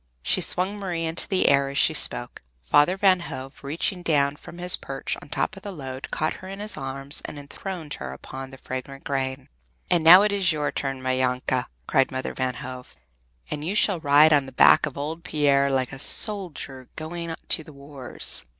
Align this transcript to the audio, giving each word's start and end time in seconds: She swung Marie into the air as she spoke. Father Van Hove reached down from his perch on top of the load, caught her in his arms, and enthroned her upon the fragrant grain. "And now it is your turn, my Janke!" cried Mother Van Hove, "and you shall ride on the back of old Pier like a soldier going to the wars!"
She 0.23 0.41
swung 0.41 0.79
Marie 0.79 1.05
into 1.05 1.27
the 1.27 1.47
air 1.47 1.69
as 1.69 1.77
she 1.77 1.93
spoke. 1.93 2.41
Father 2.63 2.97
Van 2.97 3.19
Hove 3.19 3.63
reached 3.63 4.03
down 4.03 4.35
from 4.35 4.57
his 4.57 4.75
perch 4.75 5.15
on 5.21 5.29
top 5.29 5.55
of 5.55 5.61
the 5.61 5.71
load, 5.71 6.09
caught 6.09 6.37
her 6.41 6.47
in 6.47 6.57
his 6.59 6.75
arms, 6.75 7.21
and 7.25 7.37
enthroned 7.37 7.93
her 7.93 8.11
upon 8.11 8.49
the 8.49 8.57
fragrant 8.57 9.03
grain. 9.03 9.47
"And 9.91 10.03
now 10.03 10.23
it 10.23 10.31
is 10.31 10.51
your 10.51 10.71
turn, 10.71 11.03
my 11.03 11.13
Janke!" 11.17 11.65
cried 11.85 12.11
Mother 12.11 12.33
Van 12.33 12.55
Hove, 12.55 12.95
"and 13.51 13.63
you 13.63 13.75
shall 13.75 13.99
ride 13.99 14.33
on 14.33 14.47
the 14.47 14.51
back 14.51 14.87
of 14.87 14.97
old 14.97 15.23
Pier 15.23 15.69
like 15.69 15.93
a 15.93 15.99
soldier 15.99 16.89
going 16.95 17.35
to 17.49 17.63
the 17.63 17.71
wars!" 17.73 18.43